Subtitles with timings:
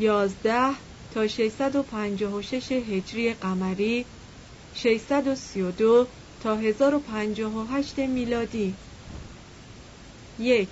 [0.00, 0.74] 11
[1.14, 4.04] تا 656 هجری قمری
[4.74, 6.06] 632
[6.42, 8.74] تا 1058 میلادی.
[10.38, 10.68] یک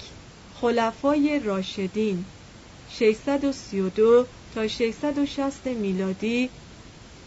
[0.61, 2.25] خلفای راشدین
[2.91, 6.51] 632 تا 660 میلادی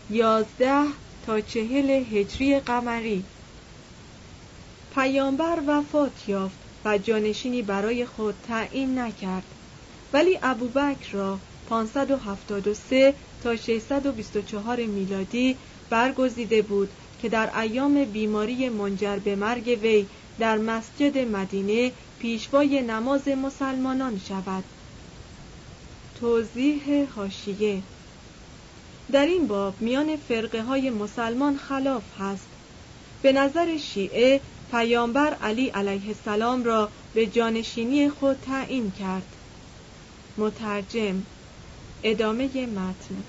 [0.10, 0.84] 11
[1.26, 3.24] تا 40 هجری قمری.
[4.96, 9.44] پیامبر وفات یافت و جانشینی برای خود تعیین نکرد.
[10.14, 11.40] ولی ابوبکر را
[11.72, 15.56] 573 تا 624 میلادی
[15.90, 16.90] برگزیده بود
[17.22, 20.06] که در ایام بیماری منجر به مرگ وی
[20.40, 24.64] در مسجد مدینه پیشوای نماز مسلمانان شود.
[26.20, 27.82] توضیح هاشیه
[29.12, 32.48] در این باب میان فرقه های مسلمان خلاف هست.
[33.22, 39.36] به نظر شیعه پیامبر علی علیه السلام را به جانشینی خود تعیین کرد.
[40.38, 41.24] مترجم
[42.04, 43.24] ادامه متن.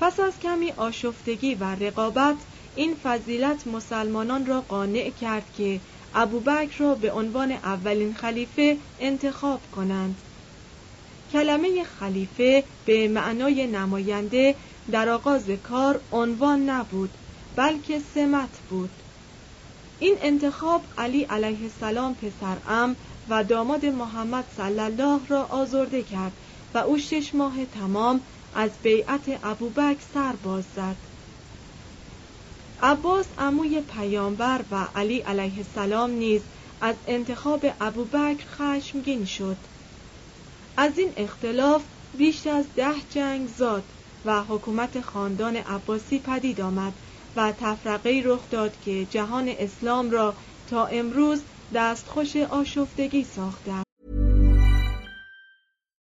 [0.00, 2.36] پس از کمی آشفتگی و رقابت
[2.76, 5.80] این فضیلت مسلمانان را قانع کرد که
[6.14, 10.16] ابوبکر را به عنوان اولین خلیفه انتخاب کنند.
[11.32, 14.54] کلمه خلیفه به معنای نماینده
[14.92, 17.10] در آغاز کار عنوان نبود
[17.56, 18.90] بلکه سمت بود.
[19.98, 22.96] این انتخاب علی علیه السلام پسر ام
[23.28, 26.32] و داماد محمد صلی الله را آزرده کرد
[26.76, 28.20] و او شش ماه تمام
[28.54, 30.96] از بیعت ابوبکر سر باز زد
[32.82, 36.42] عباس عموی پیامبر و علی علیه السلام نیز
[36.80, 39.56] از انتخاب ابوبکر خشمگین شد
[40.76, 41.84] از این اختلاف
[42.18, 43.84] بیش از ده جنگ زاد
[44.24, 46.92] و حکومت خاندان عباسی پدید آمد
[47.36, 50.34] و تفرقه رخ داد که جهان اسلام را
[50.70, 51.40] تا امروز
[51.74, 53.85] دستخوش آشفتگی ساخته.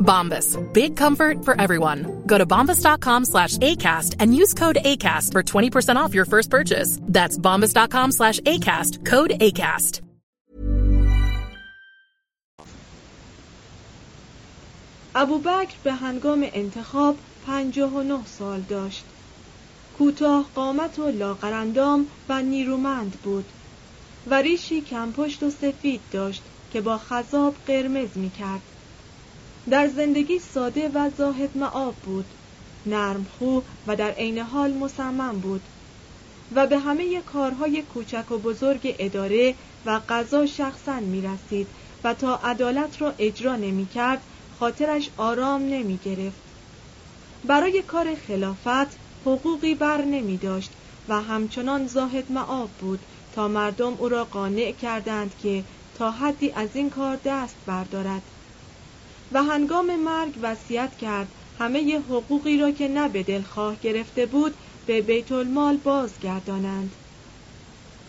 [0.00, 0.56] Bombas.
[0.72, 2.22] Big comfort for everyone.
[2.26, 6.98] Go to bombas.com slash ACAST and use code ACAST for 20% off your first purchase.
[7.02, 9.04] That's bombas.com slash ACAST.
[9.04, 10.00] Code ACAST.
[15.18, 19.04] ابوبکر به هنگام انتخاب پنجاه و نه سال داشت
[19.98, 23.44] کوتاه قامت و لاغرندام و نیرومند بود
[24.26, 26.42] و ریشی کمپشت و سفید داشت
[26.72, 28.60] که با خذاب قرمز می کرد.
[29.69, 32.25] در زندگی ساده و زاهد معاب بود.
[32.85, 35.61] نرم خو و در عین حال مصمم بود.
[36.55, 39.55] و به همه کارهای کوچک و بزرگ اداره
[39.85, 41.67] و قضا شخصا می رسید
[42.03, 44.21] و تا عدالت را اجرا نمی کرد
[44.59, 46.41] خاطرش آرام نمی گرفت.
[47.43, 50.71] برای کار خلافت حقوقی بر نمی داشت
[51.07, 56.69] و همچنان زاهد معاب بود تا مردم او را قانع کردند که تا حدی از
[56.73, 58.21] این کار دست بردارد.
[59.31, 61.27] و هنگام مرگ وصیت کرد.
[61.59, 64.53] همه حقوقی را که نه به دلخواه گرفته بود
[64.85, 66.95] به بیت المال بازگردانند.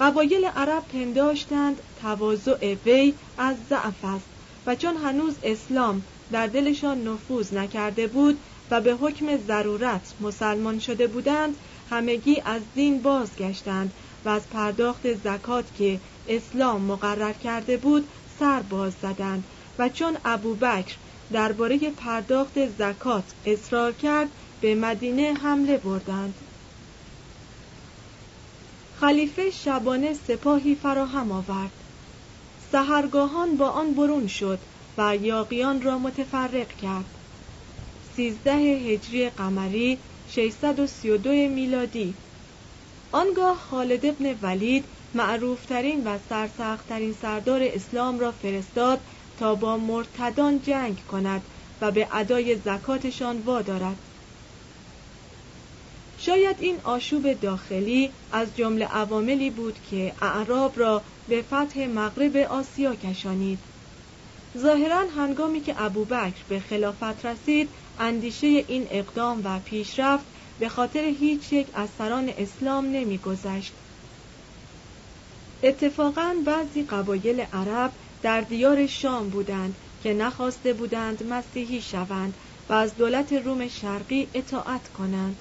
[0.01, 4.29] قبایل عرب پنداشتند تواضع وی از ضعف است
[4.67, 6.03] و چون هنوز اسلام
[6.33, 8.39] در دلشان نفوذ نکرده بود
[8.71, 11.57] و به حکم ضرورت مسلمان شده بودند
[11.91, 18.09] همگی از دین بازگشتند و از پرداخت زکات که اسلام مقرر کرده بود
[18.39, 19.45] سر باز زدند
[19.79, 20.97] و چون ابوبکر
[21.33, 24.29] درباره پرداخت زکات اصرار کرد
[24.61, 26.35] به مدینه حمله بردند.
[29.01, 31.85] خلیفه شبانه سپاهی فراهم آورد.
[32.73, 34.59] سهرگاهان با آن برون شد
[34.99, 37.19] و یاقیان را متفرق کرد.
[38.15, 42.15] سیزده هجری قمری 632 میلادی.
[43.13, 44.85] آنگاه خالد ابن ولید
[45.15, 49.01] معروفترین و سرسختترین سردار اسلام را فرستاد
[49.43, 51.43] با مرتدان جنگ کند
[51.81, 53.99] و به ادای زکاتشان وادارد.
[56.17, 62.95] شاید این آشوب داخلی از جمله عواملی بود که اعراب را به فتح مغرب آسیا
[62.95, 63.59] کشانید.
[64.59, 67.69] ظاهرا هنگامی که ابوبکر به خلافت رسید
[67.99, 70.27] اندیشه این اقدام و پیشرفت
[70.59, 73.75] به خاطر هیچ یک از سران اسلام نمیگذشت.
[75.63, 82.35] اتفاقا بعضی قبایل عرب در دیار شام بودند که نخواسته بودند مسیحی شوند
[82.69, 85.37] و از دولت روم شرقی اطاعت کنند.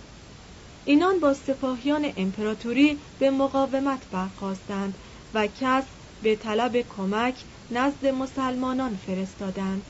[0.85, 4.93] اینان با سپاهیان امپراتوری به مقاومت برخواستند
[5.33, 5.83] و کس
[6.23, 7.35] به طلب کمک
[7.71, 9.83] نزد مسلمانان فرستادند.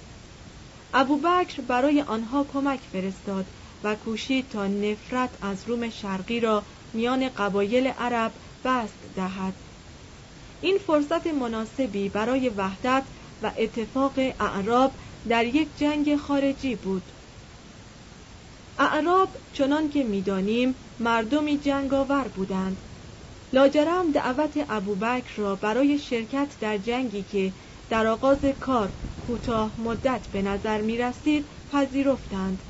[0.94, 3.46] ابوبکر برای آنها کمک فرستاد
[3.84, 8.32] و کوشید تا نفرت از روم شرقی را میان قبایل عرب
[8.66, 9.54] بست دهد.
[10.62, 13.04] این فرصت مناسبی برای وحدت
[13.42, 14.96] و اتفاق اعراب
[15.28, 17.12] در یک جنگ خارجی بود.
[18.78, 22.82] اعراب چنان که می‌دانیم مردمی جنگاور بودند.
[23.54, 27.54] لاجرم دعوت ابوبکر را برای شرکت در جنگی که
[27.90, 32.64] در آغاز کار کوتاه مدت به نظر می رسید پذیرفتند.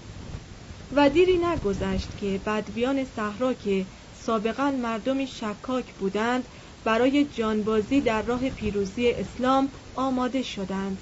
[0.92, 6.48] و دیری نگذشت که بدویان صحرا که سابقا مردمی شکاک بودند
[6.84, 11.02] برای جانبازی در راه پیروزی اسلام آماده شدند.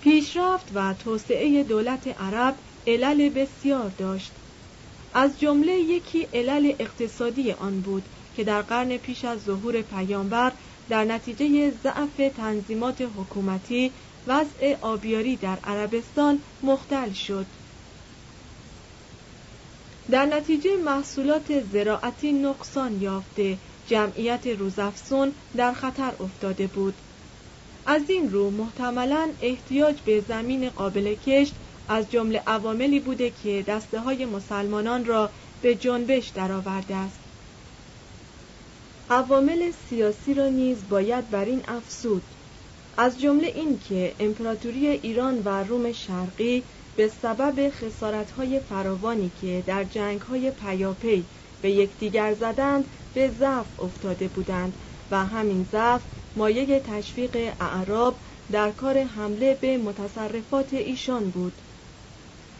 [0.00, 4.32] پیشرفت و توسعه دولت عرب علل بسیار داشت.
[5.12, 10.52] از جمله یکی علل اقتصادی آن بود که در قرن پیش از ظهور پیامبر
[10.88, 13.92] در نتیجه ضعف تنظیمات حکومتی
[14.26, 17.46] وضع آبیاری در عربستان مختل شد.
[20.10, 23.58] در نتیجه محصولات زراعتی نقصان یافته.
[23.88, 26.94] جمعیت روزافزون در خطر افتاده بود.
[27.86, 31.54] از این رو محتملا احتیاج به زمین قابل کشت
[31.88, 35.30] از جمله عواملی بوده که دسته های مسلمانان را
[35.62, 37.18] به جنبش درآورده است.
[39.10, 42.22] عوامل سیاسی را نیز باید بر این افسود
[42.96, 46.62] از جمله این که امپراتوری ایران و روم شرقی
[46.96, 51.26] به سبب خسارتهای فراوانی که در جنگهای پیاپی
[51.60, 54.76] به یکدیگر زدند به ضعف افتاده بودند
[55.10, 56.02] و همین ضعف
[56.36, 58.18] مایه تشویق اعراب
[58.52, 61.62] در کار حمله به متصرفات ایشان بود.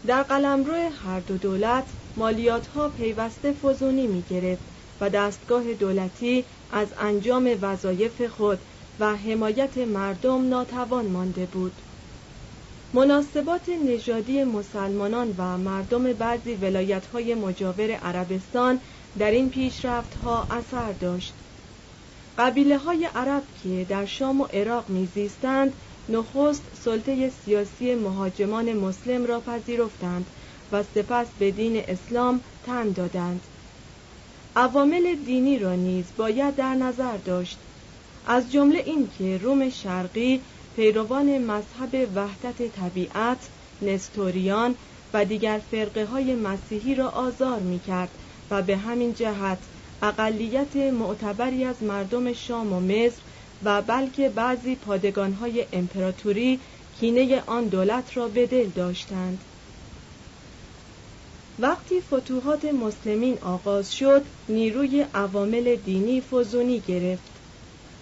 [0.05, 4.63] در قلمرو هر دو دولت مالیات ها پیوسته فزونی می گرفت
[5.01, 8.59] و دستگاه دولتی از انجام وظایف خود
[8.99, 11.81] و حمایت مردم ناتوان مانده بود.
[12.95, 18.79] مناسبات نژادی مسلمانان و مردم بعضی ولایت های مجاور عربستان
[19.19, 21.33] در این پیشرفت ها اثر داشت.
[22.37, 25.73] قبیله های عرب که در شام و عراق میزیستند
[26.09, 30.25] نخست سلطه سیاسی مهاجمان مسلم را پذیرفتند
[30.71, 33.41] و سپس به دین اسلام تن دادند.
[34.55, 37.57] عوامل دینی را نیز باید در نظر داشت.
[38.27, 40.41] از جمله اینکه روم شرقی
[40.75, 43.49] پیروان مذهب وحدت طبیعت
[43.81, 44.75] نستوریان
[45.13, 48.09] و دیگر فرقه های مسیحی را آزار می کرد
[48.51, 49.57] و به همین جهت
[50.01, 53.21] اقلیت معتبری از مردم شام و مصر
[53.63, 56.59] و بلکه بعضی پادگانهای امپراتوری
[56.99, 59.43] کینه آن دولت را به دل داشتند.
[61.59, 67.34] وقتی فتوحات مسلمین آغاز شد نیروی عوامل دینی فزونی گرفت.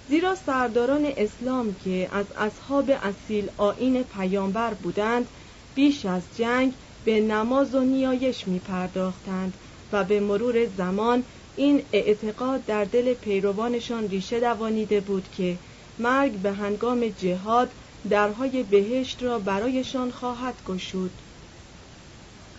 [0.09, 5.27] زیرا سرداران اسلام که از اصحاب اصیل آین پیامبر بودند
[5.75, 6.73] بیش از جنگ
[7.05, 9.53] به نماز و نیایش می پرداختند
[9.91, 11.23] و به مرور زمان
[11.55, 15.57] این اعتقاد در دل پیروانشان ریشه دوانیده بود که
[15.99, 17.71] مرگ به هنگام جهاد
[18.09, 21.11] درهای بهشت را برایشان خواهد گشود.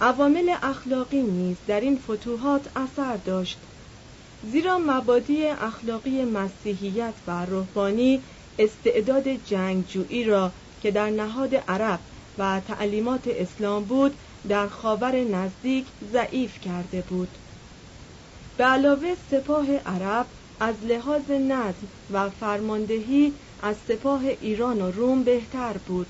[0.00, 3.58] عوامل اخلاقی نیز در این فتوحات اثر داشت.
[4.52, 8.22] زیرا مبادی اخلاقی مسیحیت و روحانی
[8.58, 12.00] استعداد جنگجویی را که در نهاد عرب
[12.38, 14.14] و تعلیمات اسلام بود
[14.48, 17.28] در خاور نزدیک ضعیف کرده بود.
[18.56, 20.26] به علاوه سپاه عرب
[20.60, 23.32] از لحاظ نظم و فرماندهی
[23.62, 26.06] از سپاه ایران و روم بهتر بود.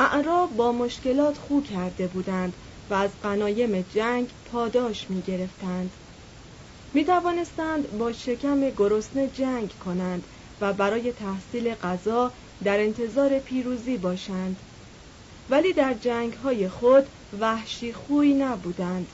[0.00, 2.56] اعراب با مشکلات خو کرده بودند
[2.90, 5.90] و از قنایم جنگ پاداش می گرفتند
[6.94, 10.24] می توانستند با شکم گرسنه جنگ کنند
[10.60, 12.32] و برای تحصیل غذا
[12.64, 14.56] در انتظار پیروزی باشند.
[15.50, 17.06] ولی در جنگ های خود
[17.40, 19.06] وحشی خوی نبودند.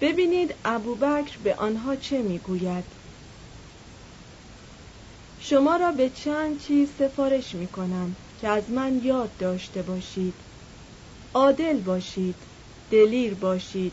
[0.00, 2.84] ببینید ابوبکر به آنها چه می‌گوید.
[5.40, 10.34] شما را به چند چیز سفارش می کنم که از من یاد داشته باشید.
[11.34, 12.34] عادل باشید
[12.90, 13.92] دلیر باشید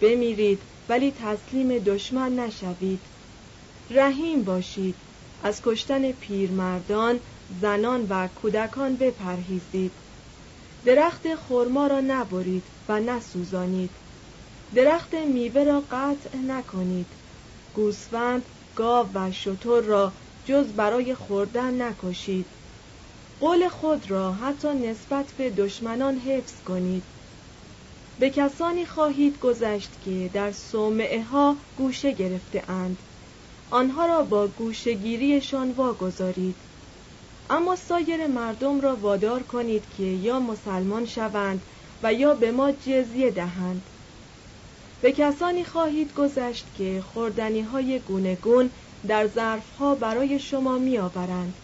[0.00, 3.00] بمیرید ولی تسلیم دشمن نشوید.
[3.90, 4.94] رحیم باشید.
[5.42, 7.20] از کشتن پیرمردان
[7.60, 9.92] زنان و کودکان بپرهیزید.
[10.84, 13.90] درخت خرما را نبرید و نسوزانید.
[14.74, 17.06] درخت میوه را قطع نکنید.
[17.74, 20.12] گوسفند گاو و شتر را
[20.44, 22.46] جز برای خوردن نکشید.
[23.40, 27.04] قول خود را حتی نسبت به دشمنان حفظ کنید.
[28.18, 32.98] به کسانی خواهید گذشت که در صومعه ها گوشه گرفته اند
[33.70, 36.54] آنها را با گوشهگیریشان واگذارید.
[37.50, 41.62] اما سایر مردم را وادار کنید که یا مسلمان شوند
[42.02, 43.82] و یا به ما جزیه دهند.
[45.00, 48.70] به کسانی خواهید گذشت که خوردنی های گونگون
[49.08, 51.54] در ظرف ها برای شما می آورند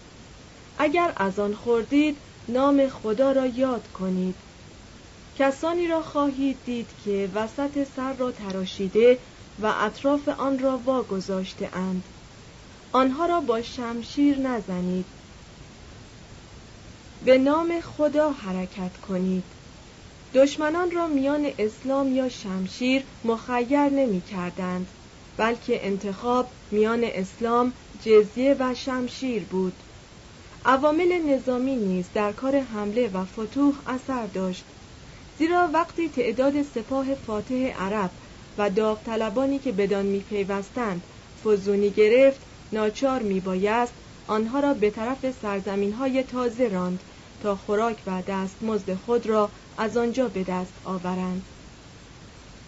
[0.79, 2.17] اگر از آن خوردید
[2.49, 4.44] نام خدا را یاد کنید.
[5.39, 9.19] کسانی را خواهید دید که وسط سر را تراشیده
[9.59, 12.09] و اطراف آن را واگذاشته اند.
[12.93, 15.07] آنها را با شمشیر نزنید.
[17.23, 19.45] به نام خدا حرکت کنید.
[20.35, 24.91] دشمنان را میان اسلام یا شمشیر مخیر نمی کردند
[25.37, 29.83] بلکه انتخاب میان اسلام جزیه و شمشیر بود.
[30.65, 34.74] عوامل نظامی نیز در کار حمله و فتوح اثر داشت.
[35.39, 38.11] زیرا وقتی تعداد سپاه فاتح عرب
[38.59, 41.03] و داوطلبانی که بدان میپیوستند
[41.45, 42.41] فزونی گرفت
[42.73, 43.93] ناچار میبایست
[44.27, 47.01] آنها را به طرف سرزمین های تازه راند
[47.43, 51.43] تا خوراک و دستمزد خود را از آنجا به دست آورند.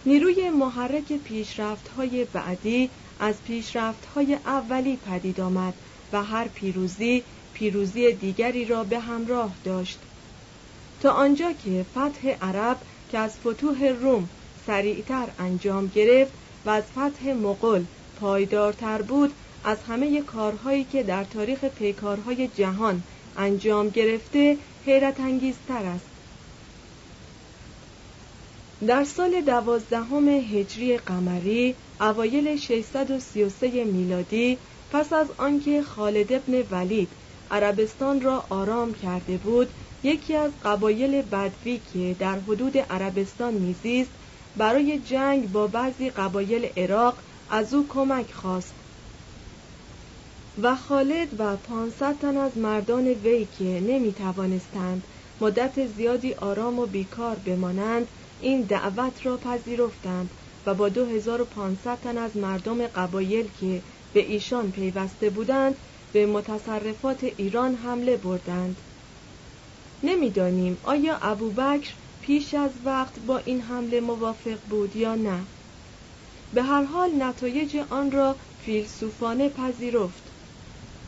[0.05, 5.73] نیروی محرک پیشرفت های بعدی از پیشرفت های اولی پدید آمد
[6.13, 9.99] و هر پیروزی پیروزی دیگری را به همراه داشت.
[10.99, 12.77] تا آنجا که فتح عرب
[13.09, 14.29] که از فتوح روم
[14.65, 16.33] سریعتر انجام گرفت
[16.65, 17.83] و از فتح مغل
[18.15, 23.03] پایدارتر بود از همه کارهایی که در تاریخ پیکارهای جهان
[23.35, 26.09] انجام گرفته حیرت انگیزتر است.
[28.87, 34.57] در سال دوازدهم هجری قمری اوایل 633 میلادی
[34.91, 37.13] پس از آنکه خالد ابن ولید
[37.51, 39.73] عربستان را آرام کرده بود
[40.03, 44.11] یکی از قبایل بدوی که در حدود عربستان میزیست
[44.55, 47.17] برای جنگ با بعضی قبایل عراق
[47.49, 48.73] از او کمک خواست.
[50.61, 55.07] و خالد و پانصد تن از مردان وی که نمی توانستند
[55.41, 58.07] مدت زیادی آرام و بیکار بمانند
[58.39, 60.29] این دعوت را پذیرفتند
[60.65, 63.81] و با 2500 تن از مردم قبایل که
[64.13, 65.75] به ایشان پیوسته بودند
[66.11, 68.81] به متصرفات ایران حمله بردند.
[70.03, 75.47] نمی‌دانیم آیا ابوبکر پیش از وقت با این حمله موافق بود یا نه.
[76.53, 80.33] به هر حال نتایج آن را فیلسوفانه پذیرفت.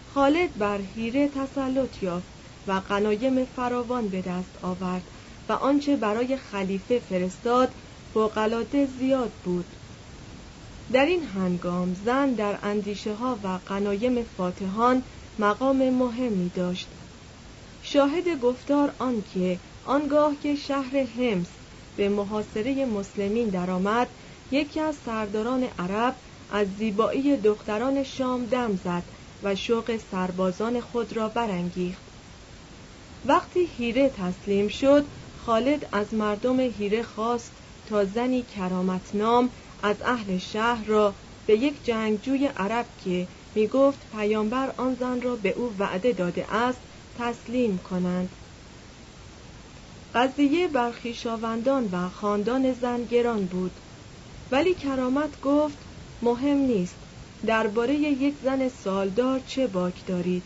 [0.05, 2.31] خالد بر هیره تسلط یافت
[2.67, 5.11] و قنایم فراوان به دست آورد
[5.49, 7.75] و آنچه برای خلیفه فرستاد
[8.13, 9.75] فوقالعاده زیاد بود.
[10.91, 15.03] در این هنگام زن در اندیشه ها و قنایم فاتحان
[15.39, 16.98] مقام مهمی داشت.
[17.91, 21.49] شاهد گفتار آنکه آنگاه که شهر همس
[21.95, 24.09] به محاصره مسلمین درآمد
[24.51, 26.17] یکی از سرداران عرب
[26.49, 29.03] از زیبایی دختران شام دم زد
[29.43, 32.03] و شوق سربازان خود را برانگیخت.
[33.25, 37.53] وقتی هیره تسلیم شد خالد از مردم هیره خواست
[37.85, 39.51] تا زنی کرامتنام
[39.83, 41.15] از اهل شهر را
[41.45, 46.55] به یک جنگجوی عرب که می گفت پیامبر آن زن را به او وعده داده
[46.55, 46.81] است
[47.19, 48.29] تسلیم کنند.
[50.13, 53.71] قضیه برخیشاوندان و خاندان زن گران بود.
[54.51, 55.77] ولی کرامت گفت
[56.21, 56.95] مهم نیست
[57.45, 60.43] درباره یک زن سالدار چه باک دارید.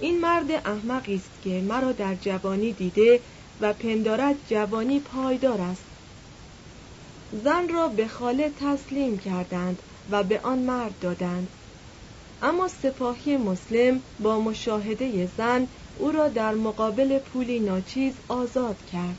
[0.00, 3.20] این مرد احمقی است که مرا در جوانی دیده
[3.60, 5.86] و پندارد جوانی پایدار است.
[7.32, 11.48] زن را به خاله تسلیم کردند و به آن مرد دادند.
[12.42, 19.18] اما سپاهی مسلم با مشاهده زن او را در مقابل پولی ناچیز آزاد کرد.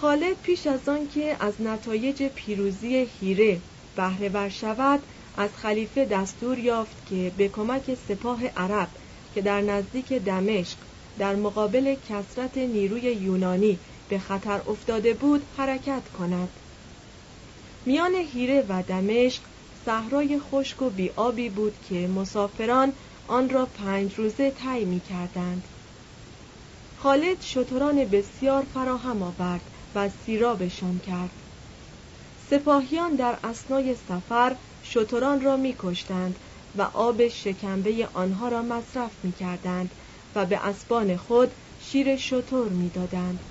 [0.00, 3.60] خالد پیش از آنکه از نتایج پیروزی هیره
[3.96, 5.00] بهره ور شود
[5.36, 8.88] از خلیفه دستور یافت که به کمک سپاه عرب
[9.34, 10.76] که در نزدیک دمشق
[11.18, 13.78] در مقابل کسرت نیروی یونانی
[14.08, 16.48] به خطر افتاده بود حرکت کند.
[17.86, 19.42] میان هیره و دمشق
[19.86, 22.92] صحرای خشک و بیابی بود که مسافران
[23.28, 25.68] آن را پنج روزه طی می کردند.
[26.94, 31.42] خالد شتران بسیار فراهم آورد و سیرابشان کرد
[32.36, 36.38] سپاهیان در اسنای سفر شتران را می کشتند
[36.74, 39.94] و آب شکمبه آنها را مصرف می کردند
[40.34, 43.44] و به اسبان خود شیر شتر می دادند.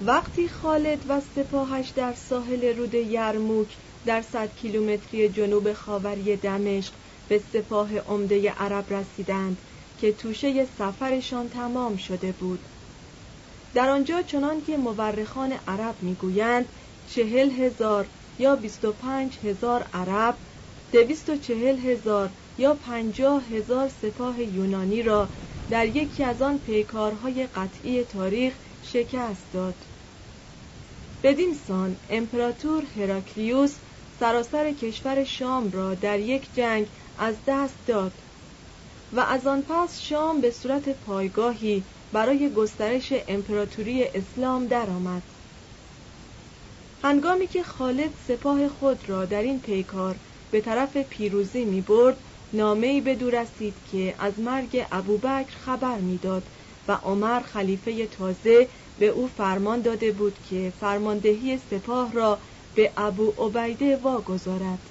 [0.00, 6.94] وقتی خالد و سپاهش در ساحل رود یرموک در صد کیلومتری جنوب خاوری دمشق
[7.28, 9.62] به سپاه عمده عرب رسیدند
[9.98, 12.60] که توشه سفرشان تمام شده بود.
[13.74, 16.68] در آنجا چنان که مورخان عرب می‌گویند
[17.06, 20.38] چهل هزار یا بیست و پنج هزار عرب
[20.92, 25.30] دویست و چهل هزار یا پنجاه هزار سپاه یونانی را
[25.70, 29.86] در یکی از آن پیکارهای قطعی تاریخ شکست داد.
[31.22, 33.78] بدین سان امپراتور هراکلیوس
[34.18, 38.22] سراسر کشور شام را در یک جنگ از دست داد
[39.12, 45.22] و از آن پس شام به صورت پایگاهی برای گسترش امپراتوری اسلام درآمد.
[47.02, 52.18] هنگامی که خالد سپاه خود را در این پیکار به طرف پیروزی می برد
[52.52, 56.50] نامه به دور رسید که از مرگ ابوبکر خبر می‌داد
[56.88, 62.40] و عمر خلیفه تازه به او فرمان داده بود که فرماندهی سپاه را
[62.74, 64.90] به ابو عبیده واگذارد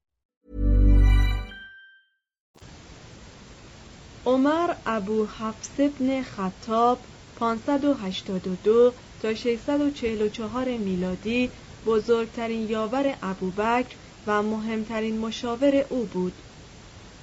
[4.25, 6.99] عمر ابو حفص ابن خطاب
[7.39, 11.49] 582 تا 644 میلادی
[11.85, 13.95] بزرگترین یاور ابوبکر
[14.27, 16.33] و مهمترین مشاور او بود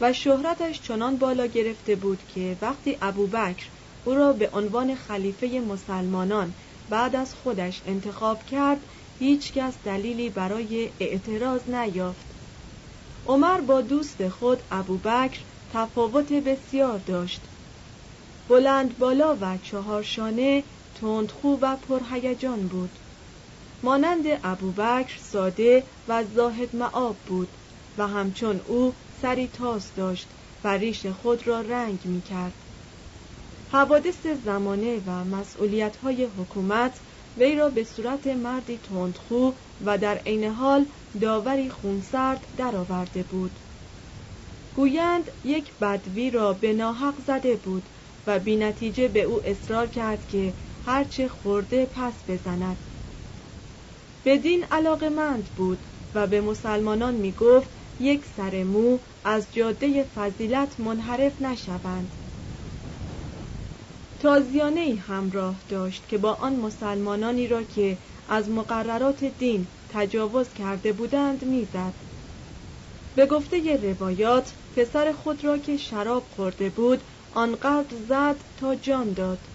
[0.00, 3.66] و شهرتش چنان بالا گرفته بود که وقتی ابوبکر
[4.04, 6.54] او را به عنوان خلیفه مسلمانان
[6.90, 8.80] بعد از خودش انتخاب کرد
[9.18, 12.26] هیچکس دلیلی برای اعتراض نیافت.
[13.26, 17.48] عمر با دوست خود ابوبکر تفاوت بسیار داشت.
[18.48, 22.98] بلند بالا و چهارشانه تندخو و پرهیجان بود.
[23.82, 27.58] مانند ابوبکر ساده و زاهد معاب بود
[27.98, 32.64] و همچون او سری تاس داشت و ریش خود را رنگ می کرد.
[33.68, 37.00] حوادث زمانه و مسئولیت های حکومت
[37.36, 40.86] وی را به صورت مردی تندخو و در عین حال
[41.20, 43.60] داوری خونسرد درآورده بود.
[44.78, 47.88] گویند یک بدوی را به ناحق زده بود
[48.26, 52.76] و بینتیجه به او اصرار کرد که هرچه خورده پس بزند.
[54.24, 61.40] بدین علاقمند بود و به مسلمانان می گفت یک سر مو از جاده فضیلت منحرف
[61.40, 62.16] نشوند.
[64.18, 71.44] تازیانه همراه داشت که با آن مسلمانانی را که از مقررات دین تجاوز کرده بودند
[71.44, 71.94] می‌زد.
[73.14, 79.48] به گفته روایات پسر خود را که شراب خورده بود آنقدر زد تا جان داد.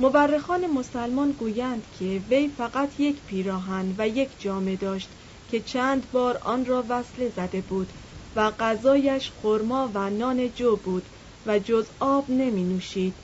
[0.00, 5.12] مورخان مسلمان گویند که وی فقط یک پیراهن و یک جامه داشت
[5.48, 7.92] که چند بار آن را وصله زده بود
[8.36, 11.08] و غذایش خرما و نان جو بود
[11.46, 13.14] و جز آب نمی نوشید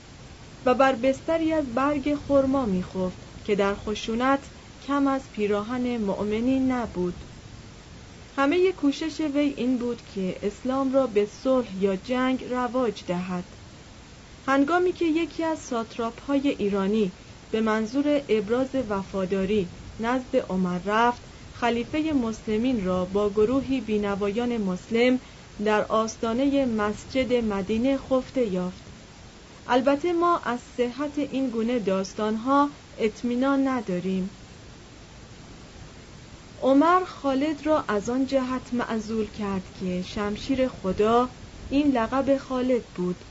[0.65, 4.49] و بر بستری از برگ خرما می خفت که در خشونت
[4.81, 7.25] کم از پیراهن مؤمنین نبود.
[8.39, 13.43] همه کوشش وی این بود که اسلام را به صلح یا جنگ رواج دهد.
[14.47, 17.11] هنگامی که یکی از ساتراپ های ایرانی
[17.51, 19.67] به منظور ابراز وفاداری
[19.99, 21.21] نزد عمر رفت
[21.53, 25.19] خلیفه مسلمین را با گروهی بینوایان مسلم
[25.65, 28.83] در آستانه مسجد مدینه خفته یافت.
[29.67, 34.29] البته ما از صحت این گونه داستانها اطمینان نداریم.
[36.61, 41.29] عمر خالد را از آن جهت معزول کرد که شمشیر خدا
[41.69, 43.25] این لقب خالد بود.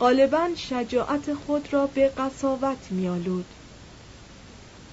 [0.00, 3.54] غالبا شجاعت خود را به قصاوت میالود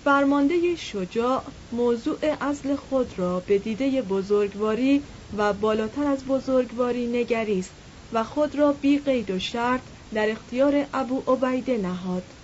[0.04, 7.76] فرمانده شجاع موضوع اصل خود را به دیده بزرگواری و بالاتر از بزرگواری نگریست
[8.12, 12.39] و خود را بی قید و شرط در اختیار ابو عبیده نهاد.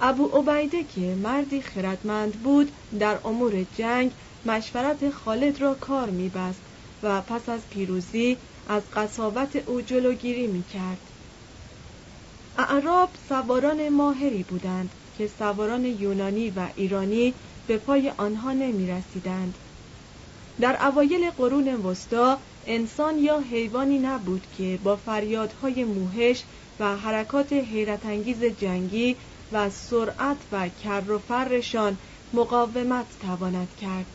[0.00, 4.12] ابو عبیده که مردی خردمند بود در امور جنگ
[4.46, 6.60] مشورت خالد را کار میبست
[7.02, 8.36] و پس از پیروزی
[8.68, 11.00] از قصاوت او جلوگیری می‌کرد
[12.58, 17.34] اعراب سواران ماهری بودند که سواران یونانی و ایرانی
[17.66, 19.58] به پای آنها نمی رسیدند.
[20.60, 26.44] در اوایل قرون وسطا انسان یا حیوانی نبود که با فریادهای موهش
[26.80, 29.16] و حرکات حیرتانگیز جنگی
[29.52, 31.96] و سرعت و کر و فرشان
[32.32, 34.06] مقاومت تواند کرد.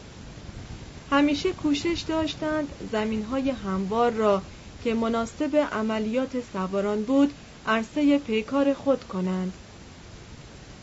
[1.12, 4.42] همیشه کوشش داشتند زمینهای هموار را
[4.84, 7.34] که مناسب عملیات سواران بود
[7.68, 9.54] عرصه پیکار خود کنند.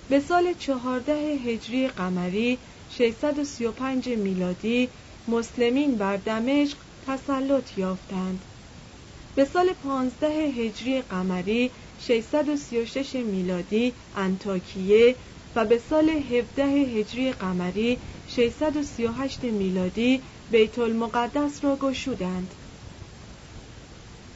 [0.08, 2.58] به سال چهارده هجری قمری
[2.90, 4.88] 635 میلادی
[5.28, 8.40] مسلمین بر دمشق تسلط یافتند.
[9.34, 11.70] به سال 15 هجری قمری
[12.06, 15.14] 636 میلادی انتاکیه
[15.56, 22.54] و به سال 17 هجری قمری 638 میلادی بیت المقدس را گشودند.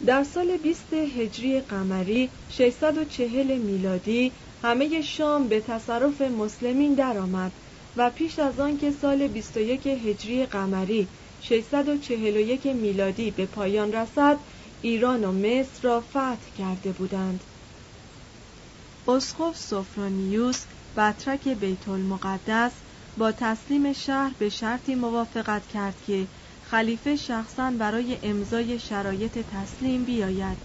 [0.06, 7.52] در سال 20 هجری قمری 640 میلادی همه شام به تصرف مسلمین درآمد
[7.96, 11.08] و پیش از آن که سال 21 هجری قمری
[11.40, 14.38] 641 میلادی به پایان رسد
[14.82, 17.44] ایران و مصر را فتح کرده بودند.
[19.08, 20.64] اسخف سفرانیوس
[20.96, 22.72] بطرک بیت المقدس
[23.16, 26.26] با تسلیم شهر به شرطی موافقت کرد که
[26.70, 30.58] خلیفه شخصا برای امضای شرایط تسلیم بیاید.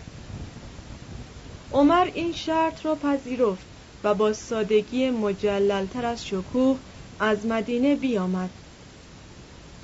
[1.73, 3.65] عمر این شرط را پذیرفت
[4.04, 6.80] و با سادگی مجللتر از شکوه
[7.19, 8.49] از مدینه بیامد.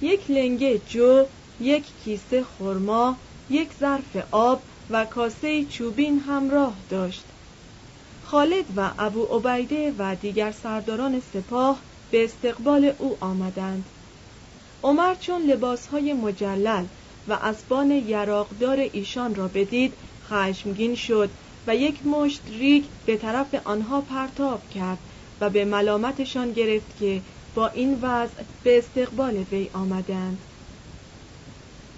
[0.02, 1.26] یک لنگه جو
[1.60, 3.15] یک کیسه خرما
[3.50, 7.35] یک ظرف آب و کاسه چوبین همراه داشت.
[8.26, 11.80] خالد و ابو عبیده و دیگر سرداران سپاه
[12.12, 13.86] به استقبال او آمدند.
[14.84, 16.86] عمر چون لباسهای مجلل
[17.28, 19.94] و اسبان یراقدار ایشان را بدید
[20.30, 21.30] خشمگین شد
[21.68, 24.98] و یک مشت ریگ به طرف آنها پرتاب کرد
[25.42, 27.22] و به ملامتشان گرفت که
[27.56, 30.38] با این وضع به استقبال وی آمدند.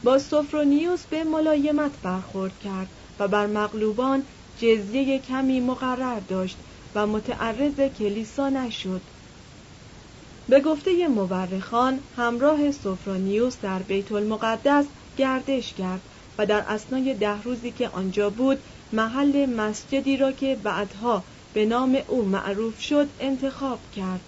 [0.04, 2.88] با سفرونیوس به ملایمت برخورد کرد
[3.20, 4.24] و بر مغلوبان
[4.58, 6.58] جزیه کمی مقرر داشت
[6.96, 9.02] و متعرض کلیسا نشد.
[10.50, 14.86] به گفته مورخان همراه سفرانیوس در بیت المقدس
[15.18, 16.02] گردش کرد
[16.38, 18.58] و در اسنای ده روزی که آنجا بود
[18.94, 24.22] محل مسجدی را که بعدها به نام او معروف شد انتخاب کرد.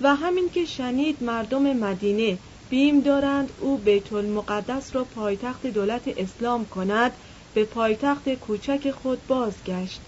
[0.00, 6.66] و همین که شنید مردم مدینه بیم دارند او بیت المقدس را پایتخت دولت اسلام
[6.66, 7.12] کند
[7.56, 10.00] به پایتخت کوچک خود بازگشت.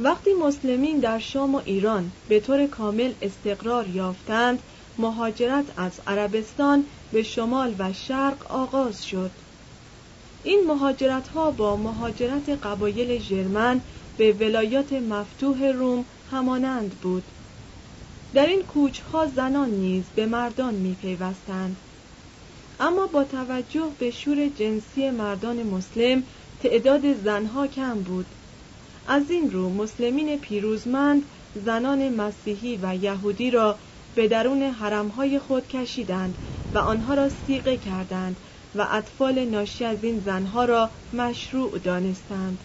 [0.00, 4.62] وقتی مسلمین در شام و ایران به طور کامل استقرار یافتند
[4.98, 9.30] مهاجرت از عربستان به شمال و شرق آغاز شد.
[10.44, 13.80] این مهاجرت ها با مهاجرت قبایل ژرمن
[14.16, 17.24] به ولایات مفتوح روم همانند بود.
[18.34, 21.76] در این کوچ ها زنان نیز به مردان می پیوستند.
[22.80, 26.22] اما با توجه به شور جنسی مردان مسلم
[26.62, 28.26] تعداد زنها کم بود.
[29.08, 31.22] از این رو مسلمین پیروزمند
[31.64, 33.78] زنان مسیحی و یهودی را
[34.14, 36.34] به درون حرمهای خود کشیدند
[36.74, 38.36] و آنها را سیقه کردند
[38.74, 42.58] و اطفال ناشی از این زنها را مشروع دانستند.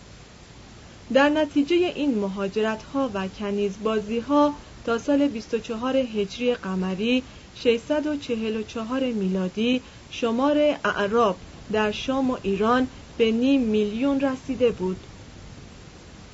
[1.14, 4.54] در نتیجه این مهاجرت ها و کنیزبازی ها
[4.86, 7.24] تا سال 24 هجری قمری
[7.56, 9.82] 644 میلادی
[10.14, 11.38] شمار اعراب
[11.72, 14.98] در شام و ایران به نیم میلیون رسیده بود.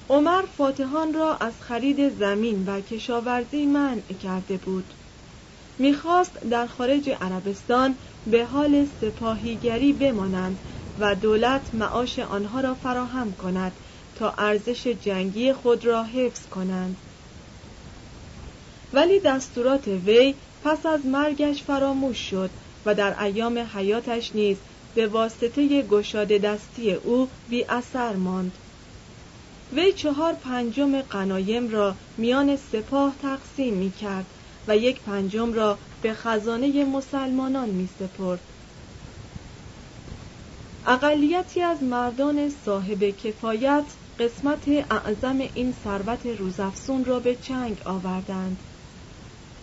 [0.09, 4.93] عمر فاتحان را از خرید زمین و کشاورزی منع کرده بود.
[5.79, 10.59] می‌خواست در خارج عربستان به حال سپاهیگری بمانند
[10.97, 13.79] و دولت معاش آنها را فراهم کند
[14.15, 16.97] تا ارزش جنگی خود را حفظ کنند.
[18.93, 22.51] ولی دستورات وی پس از مرگش فراموش شد
[22.87, 24.57] و در ایام حیاتش نیز
[24.95, 28.51] به واسطه گشاده دستی او بی اثر ماند
[29.73, 34.25] وی چهار پنجم قنایم را میان سپاه تقسیم می کرد
[34.67, 38.39] و یک پنجم را به خزانه مسلمانان می سپرد.
[40.85, 43.85] اقلیتی از مردان صاحب کفایت
[44.19, 48.57] قسمت اعظم این ثروت روزافزون را به چنگ آوردند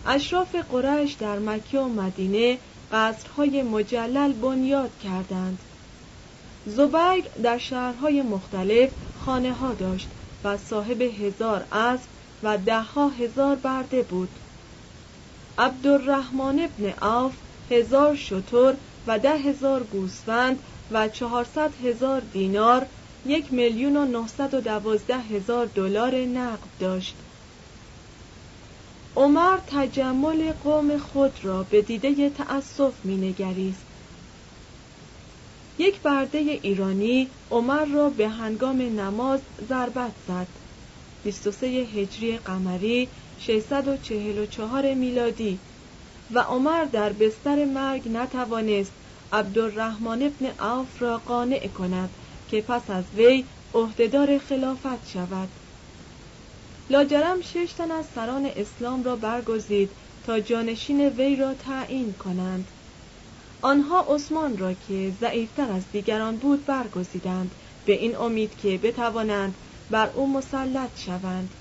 [0.05, 2.57] اشراف قریش در مکه و مدینه
[2.91, 5.59] قصرهای مجلل بنیاد کردند.
[6.65, 8.89] زبیر در شهرهای مختلف
[9.25, 10.07] خانه ها داشت
[10.43, 12.09] و صاحب هزار اسب
[12.43, 14.29] و دهها هزار برده بود.
[15.57, 17.33] عبدالرحمن ابن عوف
[17.71, 18.73] هزار شتر
[19.07, 20.59] و ده هزار گوسفند
[20.91, 22.85] و چهارصد هزار دینار
[23.25, 27.15] یک میلیون و نهصد و دوازده هزار دلار نقد داشت.
[29.15, 33.85] عمر تجمل قوم خود را به دیده تأسف مینگریست.
[35.77, 40.47] یک برده ایرانی عمر را به هنگام نماز ضربت زد.
[41.23, 45.59] 23 هجری قمری 644 میلادی.
[46.31, 48.93] و عمر در بستر مرگ نتوانست
[49.31, 52.09] عبدالرحمن ابن عوف را قانع کند
[52.47, 55.49] که پس از وی عهدهدار خلافت شود.
[56.89, 59.91] لاجرم شش تن از سران اسلام را برگزید
[60.23, 62.71] تا جانشین وی را تعیین کنند.
[63.61, 67.55] آنها عثمان را که ضعیفتر از دیگران بود برگزیدند.
[67.85, 69.57] به این امید که بتوانند
[69.89, 71.55] بر او مسلط شوند.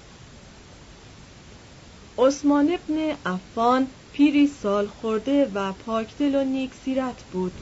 [2.19, 7.61] عثمان ابن عفان پیری سال خورده و پاکدل و نیک سیرت بود.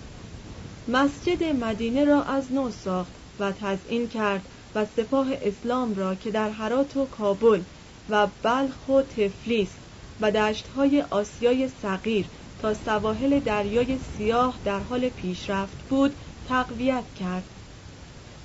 [0.88, 6.50] مسجد مدینه را از نو ساخت و تزئین کرد و سپاه اسلام را که در
[6.50, 7.62] هرات و کابل
[8.08, 9.70] و بلخ و تفلیس
[10.20, 12.26] و دشتهای آسیای صغیر
[12.58, 17.44] تا سواحل دریای سیاه در حال پیشرفت بود تقویت کرد.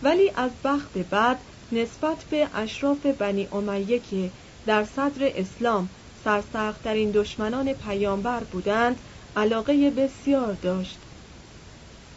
[0.02, 1.40] ولی از بخت بعد
[1.72, 4.32] نسبت به اشراف بنی امیه که
[4.66, 5.90] در صدر اسلام
[6.24, 9.02] سرسختترین دشمنان پیامبر بودند
[9.36, 11.07] علاقه بسیار داشت.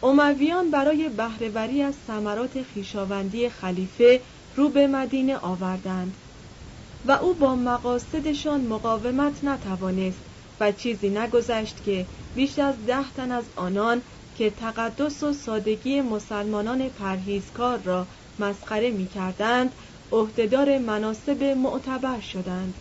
[0.03, 4.21] امویان برای بهرهوری از ثمرات خیشاوندی خلیفه
[4.55, 6.17] رو به مدینه آوردند
[7.05, 10.21] و او با مقاصدشان مقاومت نتوانست
[10.59, 14.01] و چیزی نگذشت که بیش از ده تن از آنان
[14.35, 18.07] که تقدس و سادگی مسلمانان پرهیزکار را
[18.39, 19.75] مسخره می کردند
[20.11, 22.79] عهدهدار مناسب معتبر شدند.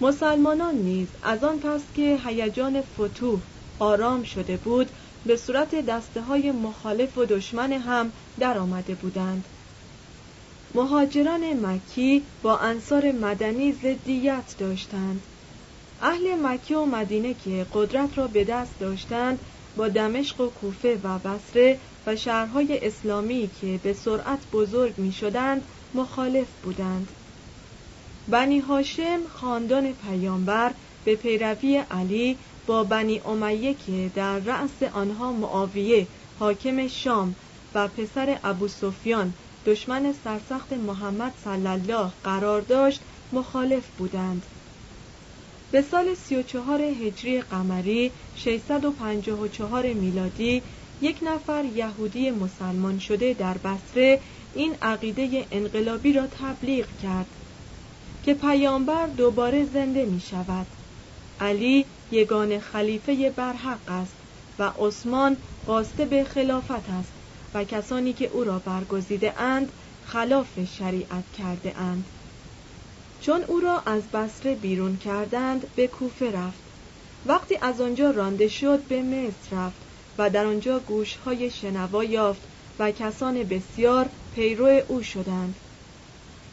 [0.00, 3.40] مسلمانان نیز از آن پس که هیجان فتوح
[3.78, 4.90] آرام شده بود
[5.28, 9.44] به صورت دسته های مخالف و دشمن هم در آمده بودند.
[10.74, 15.22] مهاجران مکی با انصار مدنی ضدیت داشتند.
[16.02, 19.38] اهل مکه و مدینه که قدرت را به دست داشتند
[19.76, 25.62] با دمشق و کوفه و بصره و شهرهای اسلامی که به سرعت بزرگ می شدند
[25.94, 27.08] مخالف بودند.
[28.28, 30.70] بنی هاشم خاندان پیامبر
[31.04, 32.38] به پیروی علی
[32.68, 36.06] با بنی امیه که در رأس آنها معاویه
[36.38, 37.34] حاکم شام
[37.74, 39.34] و پسر ابو سفیان
[39.66, 43.00] دشمن سرسخت محمد صلی الله قرار داشت
[43.32, 44.42] مخالف بودند.
[45.70, 50.62] به سال 34 هجری قمری 654 میلادی
[51.00, 54.20] یک نفر یهودی مسلمان شده در بصره
[54.54, 57.26] این عقیده انقلابی را تبلیغ کرد
[58.24, 60.66] که پیامبر دوباره زنده می شود
[61.40, 64.14] علی یگان خلیفه برحق است
[64.58, 65.36] و عثمان
[66.10, 67.12] به خلافت است
[67.54, 69.72] و کسانی که او را برگزیده اند
[70.02, 72.04] خلاف شریعت کرده اند.
[73.20, 76.62] چون او را از بصره بیرون کردند به کوفه رفت.
[77.26, 79.82] وقتی از آنجا رانده شد به مصر رفت
[80.18, 82.42] و در آنجا گوشهای شنوا یافت
[82.78, 85.60] و کسان بسیار پیرو او شدند.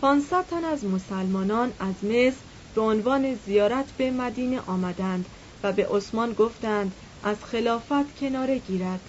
[0.02, 2.42] پانصد تن از مسلمانان از مصر
[2.76, 5.30] به عنوان زیارت به مدینه آمدند
[5.64, 9.02] و به عثمان گفتند از خلافت کناره گیرد.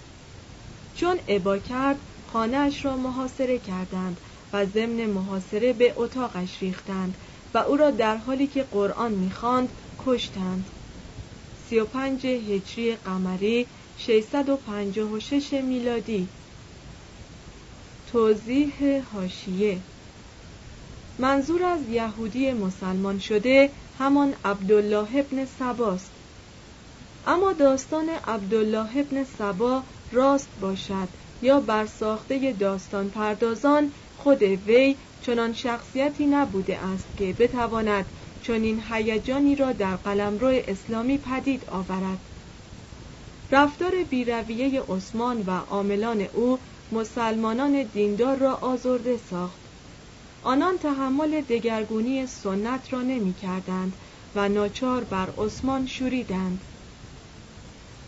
[0.93, 1.97] چون ابا کرد
[2.31, 4.21] خانهاش را محاصره کردند
[4.53, 7.17] و ضمن محاصره به اتاقش ریختند
[7.53, 10.69] و او را در حالی که قرآن می‌خواند کشتند.
[11.69, 16.29] 35 هجری قمری 656 میلادی.
[18.11, 19.83] توضیح هاشیه
[21.19, 26.13] منظور از یهودی مسلمان شده همان عبدالله ابن سباست
[27.25, 31.09] اما داستان عبدالله ابن سبا راست باشد
[31.41, 39.73] یا برساخته داستان پردازان خود وی چنان شخصیتی نبوده است که بتواند چنین هیجانی را
[39.73, 42.19] در قلمرو اسلامی پدید آورد.
[43.51, 46.59] رفتار بیرویه عثمان و عاملان او
[46.91, 49.66] مسلمانان دیندار را آزرده ساخت.
[50.47, 53.93] آنان تحمل دگرگونی سنت را نمی کردند
[54.35, 56.61] و ناچار بر عثمان شوریدند.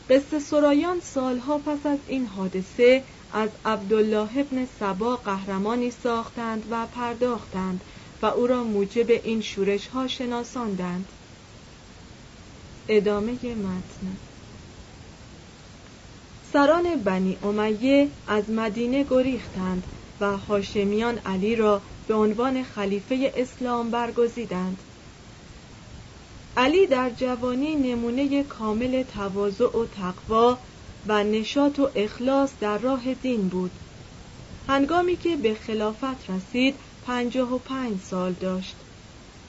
[0.10, 7.82] قصه سرایان سالها پس از این حادثه از عبدالله ابن سبا قهرمانی ساختند و پرداختند
[8.22, 11.06] و او را موجب این شورش ها شناساندند.
[12.88, 14.18] ادامه متن.
[16.54, 19.88] سران بنی امیه از مدینه گریختند
[20.20, 24.78] و هاشمیان علی را به عنوان خلیفه اسلام برگزیدند.
[26.58, 30.58] علی در جوانی نمونه کامل تواضع و تقوا
[31.08, 33.72] و نشاط و اخلاص در راه دین بود.
[34.68, 38.76] هنگامی که به خلافت رسید پنجاه و پنج سال داشت.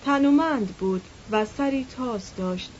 [0.05, 2.71] تنومند بود و سری تاس داشت.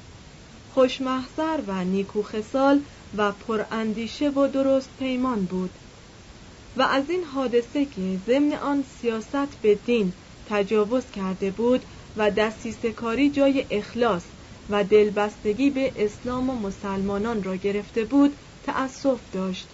[0.69, 2.81] خوشمحضر و نیکوخسال
[3.17, 5.71] و پراندیشه و درست پیمان بود.
[6.77, 10.13] و از این حادثه که ضمن آن سیاست به دین
[10.49, 11.85] تجاوز کرده بود
[12.17, 14.25] و دستیسه کاری جای اخلاص
[14.71, 19.69] و دلبستگی به اسلام و مسلمانان را گرفته بود تأسف داشت.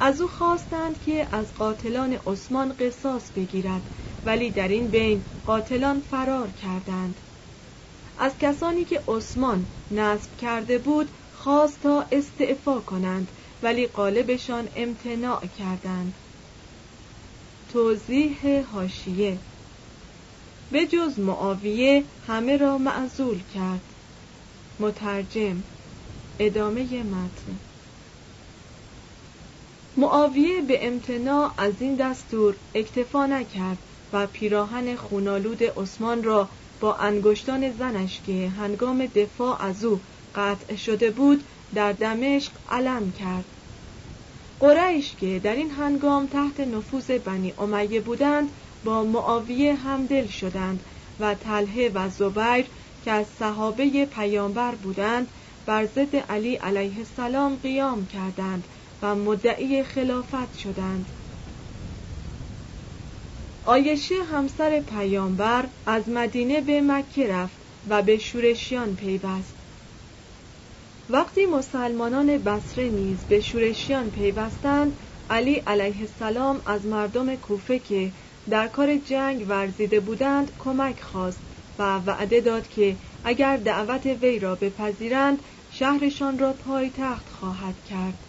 [0.00, 3.82] از او خواستند که از قاتلان عثمان قصاص بگیرد
[4.24, 7.20] ولی در این بین قاتلان فرار کردند.
[8.18, 16.14] از کسانی که عثمان نصب کرده بود خواست تا استعفا کنند ولی قالبشان امتناع کردند.
[17.72, 19.38] توضیح هاشیه
[20.72, 23.80] به جز معاویه همه را معزول کرد.
[24.78, 25.62] مترجم.
[26.38, 27.58] ادامه متن.
[29.96, 33.78] معاویه به امتناع از این دستور اکتفا نکرد
[34.12, 36.48] و پیراهن خونالود عثمان را
[36.80, 40.00] با انگشتان زنش که هنگام دفاع از او
[40.34, 41.44] قطع شده بود
[41.74, 43.44] در دمشق علم کرد.
[44.60, 48.48] قریش که در این هنگام تحت نفوذ بنی امیه بودند
[48.84, 50.80] با معاویه همدل شدند
[51.20, 52.66] و تله و زبیر
[53.04, 55.28] که از صحابه پیامبر بودند
[55.66, 58.64] بر ضد علی علیه السلام قیام کردند
[59.02, 61.06] و مدعی خلافت شدند.
[63.64, 67.56] آیشه همسر پیامبر از مدینه به مکه رفت
[67.88, 69.59] و به شورشیان پیوست.
[71.12, 74.96] وقتی مسلمانان بسره نیز به شورشیان پیوستند
[75.30, 78.12] علی علیه السلام از مردم کوفه که
[78.50, 81.42] در کار جنگ ورزیده بودند کمک خواست
[81.78, 88.26] و وعده داد که اگر دعوت وی را بپذیرند شهرشان را پایتخت خواهد کرد.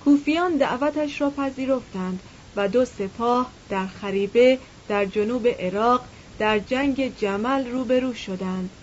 [0.00, 2.22] کوفیان دعوتش را پذیرفتند
[2.56, 6.08] و دو سپاه در خریبه در جنوب عراق
[6.38, 8.75] در جنگ جمل روبرو شدند.